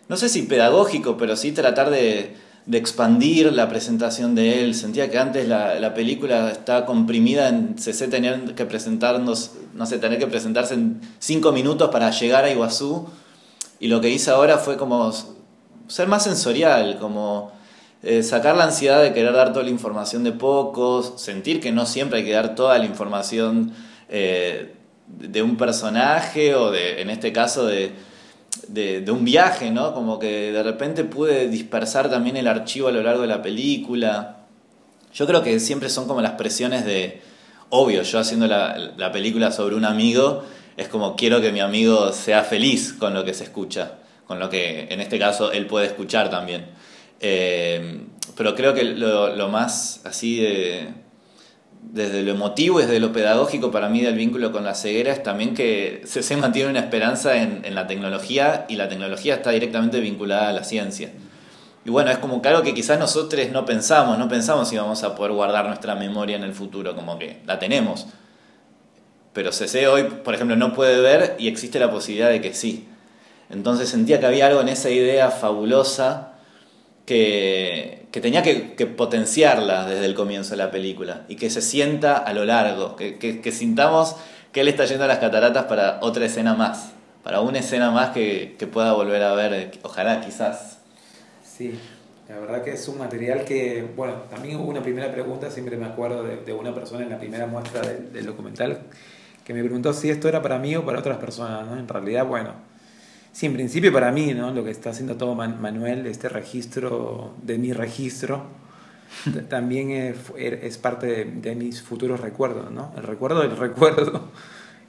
[0.09, 2.35] no sé si pedagógico, pero sí tratar de,
[2.69, 4.75] de expandir la presentación de él.
[4.75, 9.97] Sentía que antes la, la película estaba comprimida en CC tener que presentarnos, no sé,
[9.97, 13.09] tener que presentarse en cinco minutos para llegar a Iguazú.
[13.81, 15.11] Y lo que hice ahora fue como
[15.87, 17.53] ser más sensorial, como
[18.03, 21.87] eh, sacar la ansiedad de querer dar toda la información de pocos, sentir que no
[21.87, 23.73] siempre hay que dar toda la información
[24.11, 24.75] eh,
[25.07, 27.93] de un personaje o de, en este caso, de,
[28.69, 29.95] de, un viaje, ¿no?
[29.95, 34.39] Como que de repente pude dispersar también el archivo a lo largo de la película.
[35.15, 37.21] Yo creo que siempre son como las presiones de,
[37.71, 40.45] obvio, yo haciendo la, la película sobre un amigo,
[40.77, 44.49] es como quiero que mi amigo sea feliz con lo que se escucha, con lo
[44.51, 46.67] que en este caso él puede escuchar también.
[47.21, 48.01] Eh,
[48.37, 50.89] pero creo que lo, lo más así de
[51.81, 55.23] desde lo emotivo y desde lo pedagógico para mí del vínculo con la ceguera es
[55.23, 60.49] también que se mantiene una esperanza en, la tecnología y la tecnología está directamente vinculada
[60.49, 61.11] a la ciencia.
[61.85, 65.15] Y bueno, es como algo que quizás nosotros no pensamos, no pensamos si vamos a
[65.15, 68.07] poder guardar nuestra memoria en el futuro, como que la tenemos.
[69.33, 72.89] Pero CC hoy, por ejemplo, no puede ver y existe la posibilidad de que sí.
[73.51, 76.28] Entonces sentía que había algo en esa idea fabulosa
[77.09, 81.63] que, que tenía que, que, potenciarla desde el comienzo de la película y que se
[81.63, 84.15] sienta a lo largo, que, que, sintamos
[84.53, 86.93] que él está yendo a las cataratas para otra escena más,
[87.23, 90.81] para una escena más que, pueda volver a ver, ojalá quizás.
[91.43, 91.81] Sí,
[92.29, 95.87] la verdad que es un material que, bueno, también hubo una primera pregunta, siempre me
[95.87, 98.83] acuerdo de, de una persona en la primera muestra del, del documental
[99.47, 101.79] que me preguntó si esto era para mí o para otras personas, ¿no?
[101.79, 102.53] En realidad, bueno,
[103.39, 104.51] Sí, en principio para mí, ¿no?
[104.51, 108.43] Lo que está haciendo todo Manuel, este registro de mi registro,
[109.49, 112.93] también es, es parte de, mis futuros recuerdos, ¿no?
[112.97, 114.33] El recuerdo del recuerdo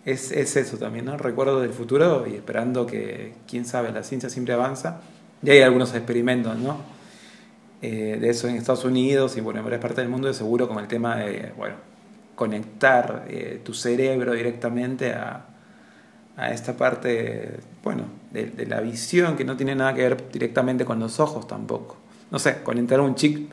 [0.04, 1.14] es, es, eso también, ¿no?
[1.14, 5.02] El recuerdo del futuro y esperando que, quién sabe, la ciencia siempre avanza.
[5.44, 6.80] Y hay algunos experimentos, ¿no?
[7.84, 10.68] Eh, de eso en Estados Unidos y bueno, en varias partes del mundo, de seguro
[10.68, 11.76] como el tema de, bueno,
[12.34, 15.46] conectar eh, tu cerebro directamente a,
[16.40, 21.00] a esta parte, bueno, de, la visión que no tiene nada que ver directamente con
[21.00, 21.98] los ojos tampoco.
[22.32, 23.52] No sé, conectar un chip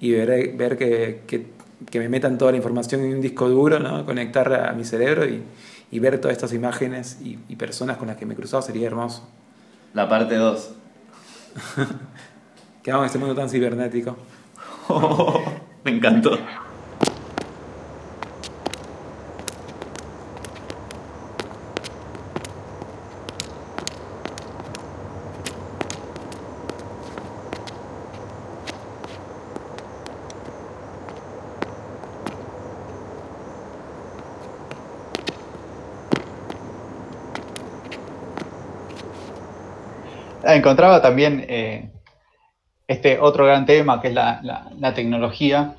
[0.00, 4.06] y ver, ver que, que, me metan toda la información en un disco duro, ¿no?
[4.06, 5.42] conectar a mi cerebro y,
[5.90, 8.86] y ver todas estas imágenes y, y, personas con las que me he cruzado sería
[8.86, 9.28] hermoso.
[9.92, 10.70] La parte 2.
[12.82, 14.16] Quedamos en este mundo tan cibernético.
[15.84, 16.38] me encantó.
[40.56, 41.90] Encontraba también eh,
[42.86, 45.74] este otro gran tema que es la, tecnología,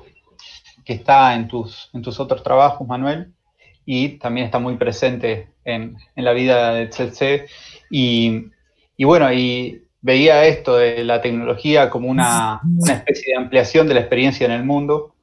[0.84, 3.32] que está en tus, en tus otros trabajos, Manuel,
[3.84, 7.46] y también está muy presente en, la vida de Tsetse.
[7.90, 8.50] Y,
[8.96, 14.00] y, bueno, y veía esto de la tecnología como una, especie de ampliación de la
[14.00, 15.14] experiencia en el mundo.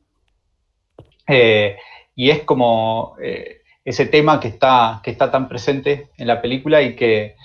[1.27, 1.77] Eh,
[2.15, 6.81] y es como eh, ese tema que está, que está tan presente en la película
[6.81, 7.35] y que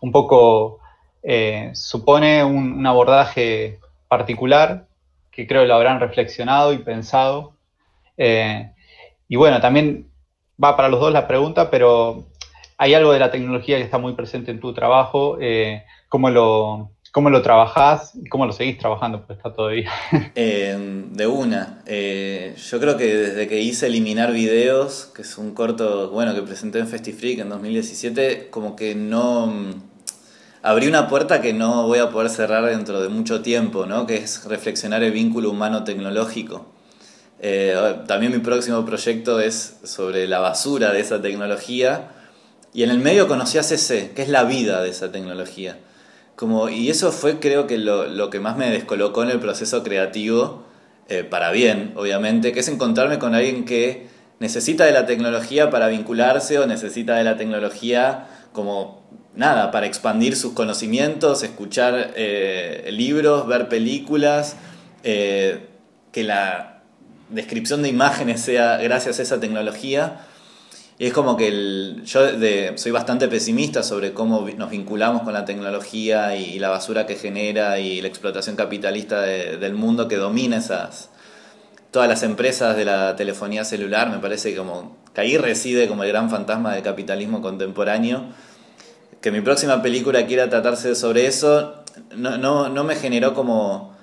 [0.00, 0.79] un poco
[1.22, 3.78] eh, supone un, abordaje
[4.08, 4.86] particular
[5.30, 7.54] que creo lo habrán reflexionado y pensado.
[8.16, 8.72] Eh,
[9.28, 10.08] y bueno, también
[10.62, 12.26] va para los dos la pregunta, pero
[12.78, 15.38] hay algo de la tecnología que está muy presente en tu trabajo.
[15.40, 19.24] Eh, ¿cómo, lo, ¿Cómo lo trabajás y cómo lo seguís trabajando?
[19.24, 19.90] Pues está todavía.
[20.34, 21.82] de una.
[21.86, 26.80] yo creo que desde que hice Eliminar Videos, que es un corto, bueno, que presenté
[26.80, 29.89] en FestiFreak en 2017, como que no
[30.62, 34.06] abrí una puerta que no voy a poder cerrar dentro de mucho tiempo, ¿no?
[34.06, 36.66] que es reflexionar el vínculo humano-tecnológico.
[37.42, 37.74] Eh,
[38.06, 42.10] también mi próximo proyecto es sobre la basura de esa tecnología
[42.74, 45.78] y en el medio conocí a CC, que es la vida de esa tecnología.
[46.36, 50.64] Como, y eso fue creo que lo, que más me descolocó en el proceso creativo,
[51.08, 55.88] eh, para bien, obviamente, que es encontrarme con alguien que necesita de la tecnología para
[55.88, 58.99] vincularse o necesita de la tecnología como
[59.34, 64.56] nada, para expandir sus conocimientos, escuchar eh, libros, ver películas,
[65.02, 65.66] eh,
[66.12, 66.82] que la
[67.28, 70.26] descripción de imágenes sea gracias a esa tecnología.
[70.98, 72.20] Y es como que yo
[72.76, 77.78] soy bastante pesimista sobre cómo nos vinculamos con la tecnología y, la basura que genera
[77.78, 81.08] y la explotación capitalista del mundo que domina esas,
[81.90, 84.10] todas las empresas de la telefonía celular.
[84.10, 88.26] Me parece como que ahí reside como el gran fantasma del capitalismo contemporáneo
[89.20, 91.74] que mi próxima película quiera tratarse sobre eso,
[92.16, 93.94] no, no, no me generó como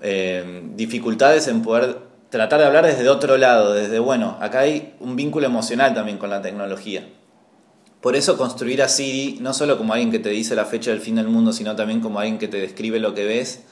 [0.00, 1.98] eh, dificultades en poder
[2.30, 6.30] tratar de hablar desde otro lado, desde, bueno, acá hay un vínculo emocional también con
[6.30, 7.06] la tecnología.
[8.00, 11.00] Por eso construir a Siri, no solo como alguien que te dice la fecha del
[11.00, 13.62] fin del mundo, sino también como alguien que te describe lo que ves,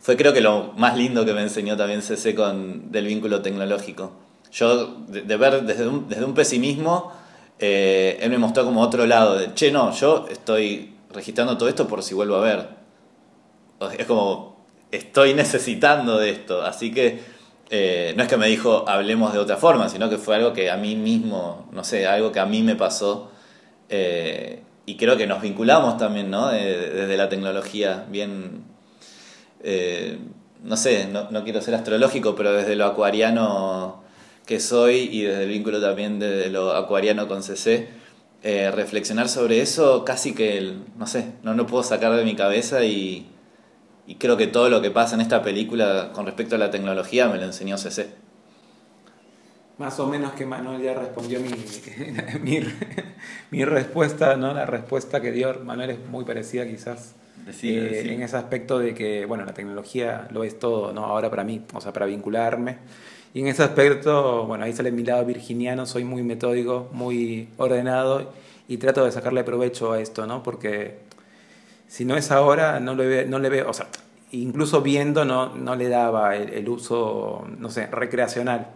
[0.00, 4.12] fue creo que lo más lindo que me enseñó también CC con, del vínculo tecnológico.
[4.50, 7.12] Yo, de, ver desde un, desde un pesimismo,
[7.64, 11.86] eh, él me mostró como otro lado, de, che, no, yo estoy registrando todo esto
[11.86, 12.68] por si vuelvo a ver.
[13.96, 17.20] Es como, estoy necesitando de esto, así que
[17.70, 20.72] eh, no es que me dijo hablemos de otra forma, sino que fue algo que
[20.72, 23.30] a mí mismo, no sé, algo que a mí me pasó.
[23.88, 26.48] Eh, y creo que nos vinculamos también, ¿no?
[26.48, 28.64] desde la tecnología, bien
[30.64, 34.01] no sé, no, quiero ser astrológico, pero desde lo acuariano
[34.60, 37.88] soy y desde el vínculo también de lo acuariano con CC,
[38.44, 42.84] eh, reflexionar sobre eso casi que, no sé, no lo puedo sacar de mi cabeza
[42.84, 43.28] y,
[44.18, 47.38] creo que todo lo que pasa en esta película con respecto a la tecnología me
[47.38, 48.10] lo enseñó CC.
[49.78, 51.50] Más o menos que Manuel ya respondió mi,
[52.42, 52.60] mi,
[53.50, 54.52] mi respuesta, ¿no?
[54.52, 57.14] La respuesta que dio Manuel es muy parecida quizás
[57.62, 61.04] eh, en ese aspecto de que, bueno, la tecnología lo es todo, ¿no?
[61.04, 62.78] Ahora para mí, o sea, para vincularme.
[63.34, 68.32] Y en ese aspecto, bueno, ahí sale mi lado virginiano, soy muy metódico, muy ordenado
[68.68, 70.42] y trato de sacarle provecho a esto, ¿no?
[70.42, 70.98] Porque
[71.88, 73.86] si no es ahora, no le, ve, no le veo, o sea,
[74.32, 78.68] incluso viendo no, no le daba el, el, uso, no sé, recreacional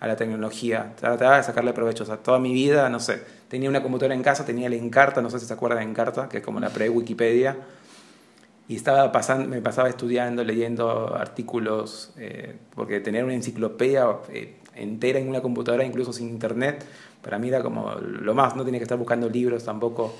[0.00, 0.92] a la tecnología.
[0.96, 2.04] Trataba de sacarle provecho.
[2.04, 5.20] O sea, toda mi vida, no sé, tenía una computadora en casa, tenía el Encarta,
[5.20, 7.56] no sé si se acuerdan de Encarta, que es como la pre-Wikipedia
[8.70, 15.18] y estaba pasando, me pasaba estudiando, leyendo artículos, eh, porque tener una enciclopedia eh, entera
[15.18, 16.84] en una computadora, incluso sin internet,
[17.20, 20.14] para mí era como lo más, no tenía que estar buscando libros tampoco.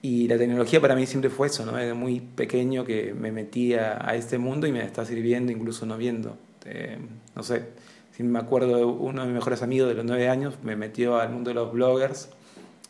[0.00, 1.72] Y la tecnología para mí siempre fue eso, ¿no?
[1.72, 5.96] Desde muy pequeño que me metía a este mundo y me está sirviendo incluso no
[5.96, 6.38] viendo.
[6.64, 6.98] Eh,
[7.34, 7.64] no sé,
[8.12, 11.30] si me acuerdo uno de mis mejores amigos de los nueve años, me metió al
[11.30, 12.28] mundo de los bloggers,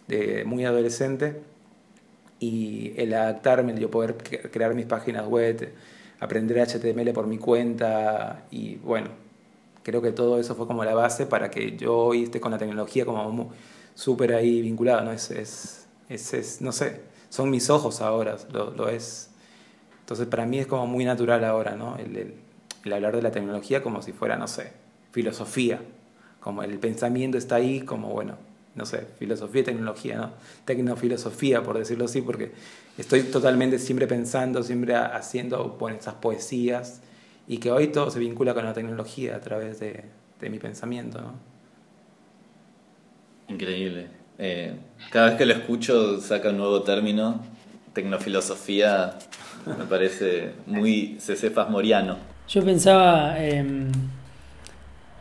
[0.07, 1.41] de muy adolescente
[2.45, 4.17] y el adaptarme, yo poder
[4.51, 5.73] crear mis páginas web,
[6.21, 9.09] aprender HTML por mi cuenta y bueno,
[9.83, 12.59] creo que todo eso fue como la base para que yo hoy esté con la
[12.59, 13.53] tecnología como
[13.95, 15.13] súper ahí vinculado, ¿no?
[15.13, 19.31] Es, es, es, no sé, son mis ojos ahora, lo, lo, es.
[20.01, 21.97] Entonces para mí es como muy natural ahora, ¿no?
[21.97, 22.35] El, el,
[22.85, 24.73] el hablar de la tecnología como si fuera, no sé,
[25.13, 25.81] filosofía,
[26.41, 28.37] como el pensamiento está ahí, como bueno,
[28.75, 30.31] no sé, filosofía y tecnología, ¿no?
[30.65, 32.53] Tecnofilosofía, por decirlo así, porque
[32.99, 37.01] estoy totalmente siempre pensando, siempre haciendo bueno, esas poesías
[37.47, 40.05] y que hoy todo se vincula con la tecnología a través de,
[40.41, 41.33] de mi pensamiento, ¿no?
[43.49, 44.09] Increíble.
[44.39, 44.75] Eh,
[45.11, 47.41] cada vez que lo escucho saca un nuevo término.
[47.93, 49.19] Tecnofilosofía
[49.67, 52.17] me parece muy Cecefas Moriano.
[52.49, 53.37] Yo pensaba...
[53.39, 53.93] Eh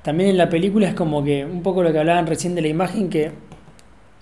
[0.04, 2.68] también en la película es como que un poco lo que hablaban recién de la
[2.68, 3.32] imagen, que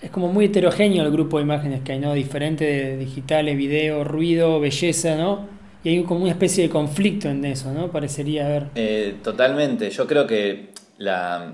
[0.00, 2.14] es como muy heterogéneo el grupo de imágenes que hay, ¿no?
[2.14, 5.46] Diferente de digitales, video, ruido, belleza, ¿no?
[5.84, 7.90] Y hay como una especie de conflicto en eso, ¿no?
[7.90, 8.66] Parecería haber.
[8.76, 9.90] Eh, totalmente.
[9.90, 11.52] Yo creo que la.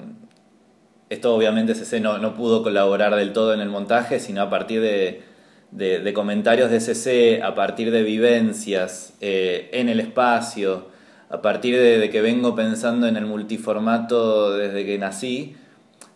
[1.08, 4.82] Esto obviamente CC no, no pudo colaborar del todo en el montaje, sino a partir
[4.82, 5.22] de,
[5.70, 10.88] de, comentarios de CC, a partir de vivencias eh, en el espacio
[11.30, 15.56] a partir de, que vengo pensando en el multiformato desde que nací,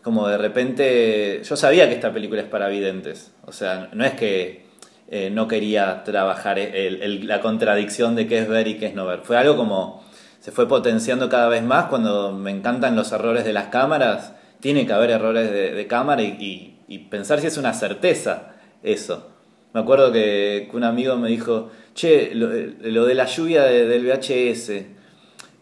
[0.02, 4.14] como de repente yo sabía que esta película es para videntes, o sea, no es
[4.14, 4.66] que
[5.08, 9.20] eh, no quería trabajar la contradicción de qué es ver y qué es no ver,
[9.22, 10.02] fue algo como
[10.42, 11.84] se fue potenciando cada vez más.
[11.84, 16.68] Cuando me encantan los errores de las cámaras, tiene que haber errores de, cámara y,
[17.10, 19.30] pensar si es una certeza eso.
[19.72, 24.72] Me acuerdo que, un amigo me dijo, che, lo, de la lluvia del VHS,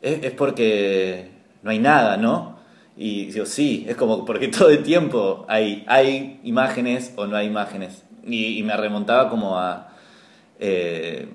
[0.02, 1.30] es, porque
[1.62, 2.58] no hay nada, ¿no?
[2.96, 7.46] Y digo, sí, es como porque todo el tiempo hay, hay imágenes o no hay
[7.46, 8.04] imágenes.
[8.24, 9.88] Y, me remontaba como a...
[10.58, 11.28] Eh,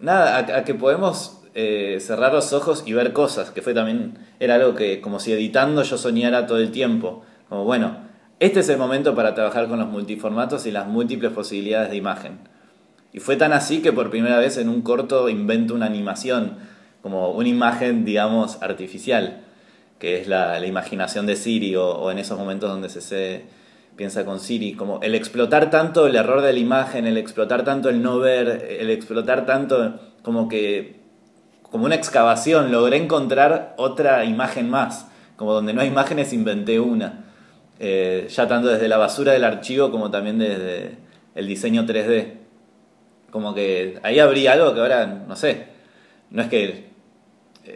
[0.00, 4.56] nada, a, que podemos eh, cerrar los ojos y ver cosas, que fue también, era
[4.56, 7.22] algo que como si editando yo soñara todo el tiempo.
[7.48, 7.96] Como bueno,
[8.40, 12.38] este es el momento para trabajar con los multiformatos y las múltiples posibilidades de imagen.
[13.12, 16.56] Y fue tan así que por primera vez en un corto invento una animación
[17.02, 19.44] como una imagen, digamos, artificial,
[19.98, 23.44] que es la, imaginación de Siri o, en esos momentos donde se, se,
[23.96, 27.90] piensa con Siri, como el explotar tanto el error de la imagen, el explotar tanto
[27.90, 31.00] el no ver, el explotar tanto como que,
[31.70, 37.24] como una excavación, logré encontrar otra imagen más, como donde no hay imágenes inventé una,
[37.80, 40.96] eh, ya tanto desde la basura del archivo como también desde
[41.34, 42.34] el diseño 3D.
[43.30, 45.66] Como que ahí habría algo que ahora, no sé,
[46.30, 46.91] no es que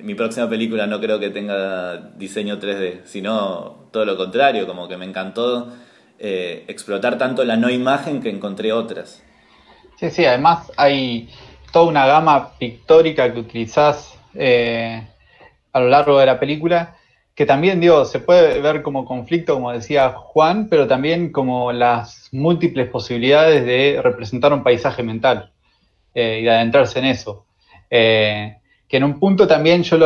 [0.02, 4.96] mi próxima película no creo que tenga diseño 3D, sino todo lo contrario, como que
[4.96, 5.72] me encantó
[6.18, 9.22] eh, explotar tanto la no imagen que encontré otras.
[9.98, 11.28] Sí, sí, además hay
[11.72, 15.06] toda una gama pictórica que utilizás eh,
[15.72, 16.96] a lo largo de la película,
[17.34, 22.28] que también, digo, se puede ver como conflicto, como decía Juan, pero también como las
[22.32, 25.52] múltiples posibilidades de representar un paisaje mental
[26.14, 27.44] y de adentrarse en eso
[28.88, 29.98] que en un punto también yo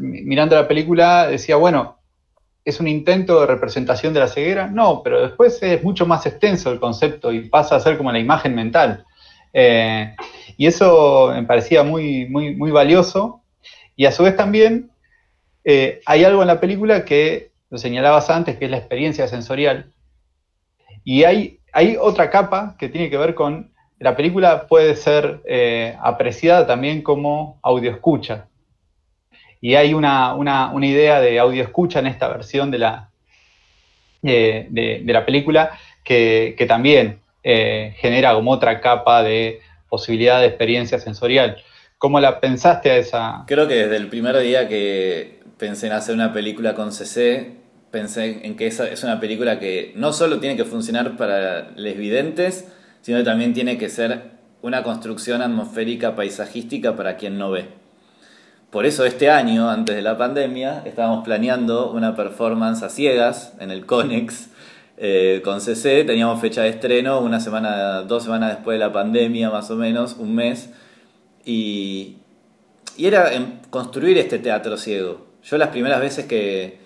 [0.00, 1.98] mirando la película decía, bueno,
[2.64, 4.66] ¿es un intento de representación de la ceguera?
[4.66, 8.18] No, pero después es mucho más extenso el concepto y pasa a ser como la
[8.18, 9.04] imagen mental.
[9.52, 10.14] Eh,
[10.56, 13.42] y eso me parecía muy, muy, muy valioso.
[13.96, 14.90] Y a su vez también
[15.64, 19.92] eh, hay algo en la película que lo señalabas antes, que es la experiencia sensorial.
[21.04, 25.96] Y hay, hay otra capa que tiene que ver con la película puede ser eh,
[26.00, 28.46] apreciada también como audio escucha.
[29.60, 30.36] Y hay una,
[30.82, 33.10] idea de audio escucha en esta versión de la,
[34.22, 41.00] eh, de, la película que, también eh, genera como otra capa de posibilidad de experiencia
[41.00, 41.56] sensorial.
[41.98, 43.44] ¿Cómo la pensaste a esa?
[43.48, 47.56] Creo que desde el primer día que pensé en hacer una película con CC,
[47.90, 51.96] pensé en que esa es una película que no solo tiene que funcionar para les
[51.96, 52.68] videntes,
[53.08, 57.64] sino que también tiene que ser una construcción atmosférica paisajística para quien no ve.
[58.70, 63.70] Por eso este año, antes de la pandemia, estábamos planeando una performance a ciegas en
[63.70, 64.50] el Conex
[64.98, 66.04] eh, con CC.
[66.04, 70.16] Teníamos fecha de estreno una semana, dos semanas después de la pandemia, más o menos,
[70.18, 70.68] un mes.
[71.46, 72.18] Y,
[72.98, 73.30] y era
[73.70, 75.28] construir este teatro ciego.
[75.42, 76.78] Yo las primeras veces que,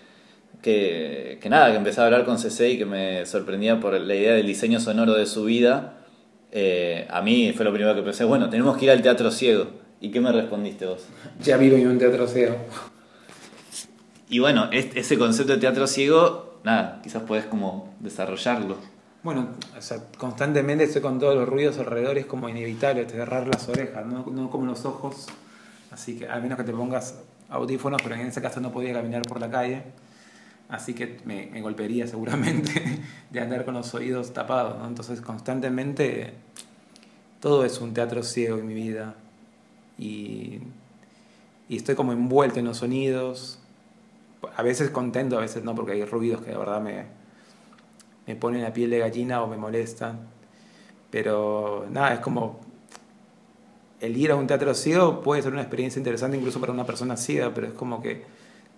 [0.62, 4.14] que, que, nada, que empecé a hablar con CC y que me sorprendía por la
[4.14, 5.98] idea del diseño sonoro de su vida,
[6.52, 9.66] eh, a mí fue lo primero que pensé, bueno, tenemos que ir al teatro ciego.
[10.00, 11.06] ¿Y qué me respondiste vos?
[11.42, 12.56] Ya vivo en un teatro ciego.
[14.28, 18.76] Y bueno, ese concepto de teatro ciego, nada, quizás puedes como desarrollarlo.
[19.22, 23.68] Bueno, o sea, constantemente estoy con todos los ruidos alrededor, es como inevitable cerrar las
[23.68, 25.26] orejas, no, no como los ojos.
[25.90, 29.22] Así que al menos que te pongas audífonos, pero en ese caso no podía caminar
[29.22, 29.82] por la calle
[30.72, 33.00] así que me, golpearía seguramente
[33.30, 34.88] de andar con los oídos tapados, ¿no?
[34.88, 36.32] Entonces constantemente
[37.40, 39.14] todo es un teatro ciego en mi vida.
[39.98, 40.60] Y,
[41.68, 43.58] y estoy como envuelto en los sonidos,
[44.56, 47.04] a veces contento, a veces no, porque hay ruidos que de verdad me,
[48.26, 50.20] me ponen la piel de gallina o me molestan,
[51.10, 52.60] pero nada, es como
[54.00, 57.18] el ir a un teatro ciego puede ser una experiencia interesante incluso para una persona
[57.18, 58.24] ciega, pero es como que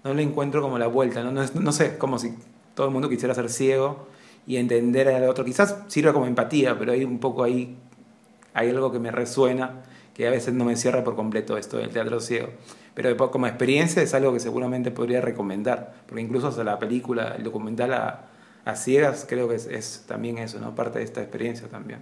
[0.05, 1.33] no le encuentro como la vuelta, ¿no?
[1.33, 2.35] No, no sé, como si
[2.75, 4.07] todo el mundo quisiera ser ciego
[4.47, 5.45] y entender al otro.
[5.45, 7.77] Quizás sirva como empatía, pero hay un poco ahí,
[8.53, 9.83] hay algo que me resuena,
[10.13, 12.51] que a veces no me cierra por completo esto del teatro ciego.
[12.95, 17.43] Pero como experiencia es algo que seguramente podría recomendar, porque incluso hasta la película, el
[17.43, 18.27] documental a,
[18.65, 20.75] a ciegas, creo que es, también eso, ¿no?
[20.75, 22.01] Parte de esta experiencia también.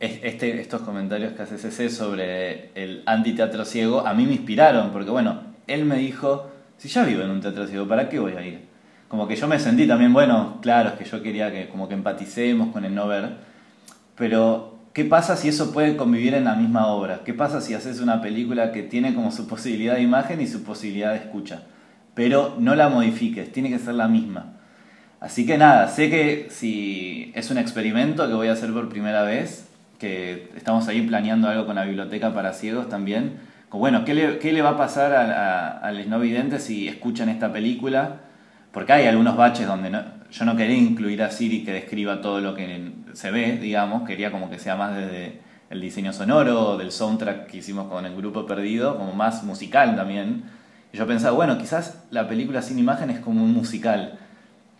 [0.00, 5.10] Este, estos comentarios que hace CC sobre el antiteatro ciego a mí me inspiraron, porque
[5.10, 6.48] bueno, él me dijo
[6.78, 8.60] si ya vivo en un teatro ciego, ¿para qué voy a ir?
[9.08, 11.94] Como que yo me sentí también, bueno, claro, es que yo quería que como que
[11.94, 13.36] empaticemos con el no ver,
[14.16, 17.22] pero ¿qué pasa si eso puede convivir en la misma obra?
[17.24, 20.62] ¿Qué pasa si haces una película que tiene como su posibilidad de imagen y su
[20.62, 21.62] posibilidad de escucha?
[22.14, 24.54] Pero no la modifiques, tiene que ser la misma.
[25.20, 29.22] Así que nada, sé que si es un experimento que voy a hacer por primera
[29.22, 29.68] vez,
[29.98, 34.52] que estamos ahí planeando algo con la biblioteca para ciegos también, bueno, ¿qué le, qué
[34.52, 38.20] le va a pasar a, a, los no si escuchan esta película?
[38.72, 39.90] Porque hay algunos baches donde
[40.30, 44.30] yo no quería incluir a Siri que describa todo lo que se ve, digamos, quería
[44.30, 45.40] como que sea más desde
[45.70, 50.44] el diseño sonoro, del soundtrack que hicimos con el grupo Perdido, como más musical también.
[50.92, 54.18] Y yo pensaba, bueno, quizás la película sin imagen es como un musical.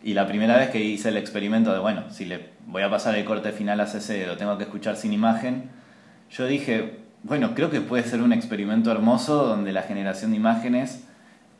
[0.02, 3.14] Y la primera vez que hice el experimento de, bueno, si le voy a pasar
[3.16, 5.70] el corte final a CC, lo tengo que escuchar sin imagen,
[6.30, 11.04] yo dije, bueno, creo que puede ser un experimento hermoso donde la generación de imágenes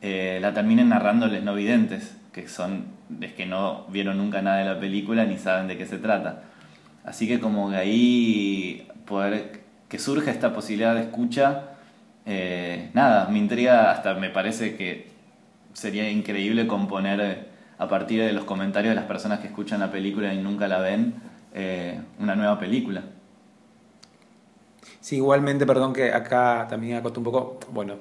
[0.01, 2.85] eh, la terminen narrando los no videntes, que son
[3.21, 6.43] es que no vieron nunca nada de la película ni saben de qué se trata.
[7.03, 11.63] Así que como que ahí poder que surja esta posibilidad de escucha,
[12.25, 15.09] eh, nada, me intriga, hasta me parece que
[15.73, 17.47] sería increíble componer eh,
[17.77, 20.79] a partir de los comentarios de las personas que escuchan la película y nunca la
[20.79, 21.15] ven,
[22.19, 23.01] una nueva película.
[25.01, 27.95] Sí, igualmente, perdón que acá también acoto un poco, bueno,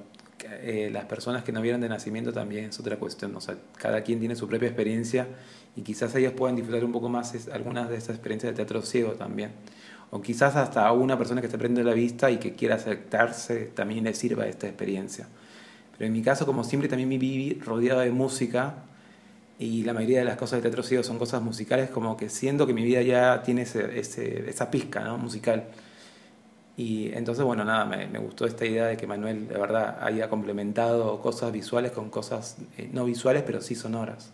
[0.62, 4.02] eh, las personas que no vieron de nacimiento también es otra cuestión, o sea, cada
[4.02, 5.26] quien tiene su propia experiencia
[5.76, 9.12] y quizás ellos puedan disfrutar un poco más algunas de estas experiencias de teatro ciego
[9.12, 9.52] también.
[10.10, 13.66] O quizás hasta a una persona que esté aprendiendo la vista y que quiera acercarse
[13.74, 15.26] también le sirva esta experiencia.
[15.92, 18.74] Pero en mi caso, como siempre, también me viví rodeado de música
[19.58, 22.66] y la mayoría de las cosas de teatro ciego son cosas musicales, como que siento
[22.66, 25.18] que mi vida ya tiene ese, ese- esa pizca ¿no?
[25.18, 25.64] musical.
[26.78, 30.30] Y entonces, bueno, nada, me, me gustó esta idea de que Manuel, de verdad, haya
[30.30, 34.32] complementado cosas visuales con cosas eh, no visuales, pero sí sonoras.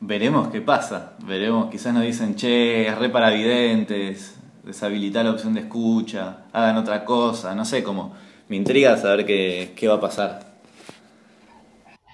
[0.00, 1.12] Veremos qué pasa.
[1.24, 6.78] Veremos, quizás nos dicen, che, es re para videntes, deshabilitar la opción de escucha, hagan
[6.78, 8.12] otra cosa, no sé, como
[8.48, 10.40] me intriga saber qué, qué va a pasar.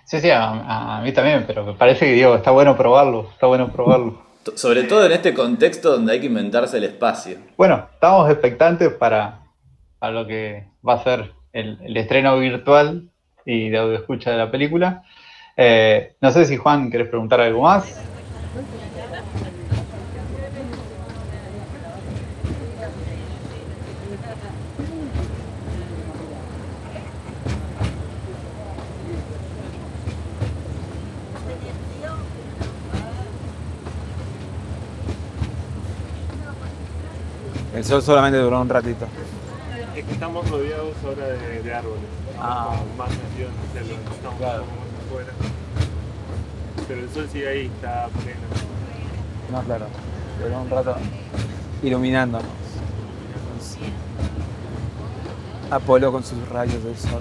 [0.04, 3.46] Sí, sí, a, a mí también, pero me parece que digo, está bueno probarlo, está
[3.46, 4.31] bueno probarlo.
[4.54, 7.38] Sobre todo en este contexto donde hay que inventarse el espacio.
[7.56, 9.40] Bueno, estamos expectantes para,
[9.98, 13.08] para lo que va a ser el, el estreno virtual
[13.44, 15.02] y de audio escucha de la película.
[15.56, 18.00] Eh, no sé si Juan, ¿querés preguntar algo más?
[37.82, 39.06] El sol solamente duró un ratito.
[39.96, 41.98] Es que estamos rodeados ahora de, de árboles.
[42.38, 42.76] Ah.
[42.96, 44.64] Más metidos en la selva, estamos Claro.
[45.08, 45.32] afuera.
[46.86, 48.38] Pero el sol sigue ahí, está pleno.
[49.50, 49.86] No, claro.
[50.40, 50.96] Duró un rato
[51.82, 52.46] iluminándonos.
[55.68, 57.20] Apolo con sus rayos del sol.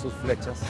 [0.00, 0.60] Sus flechas.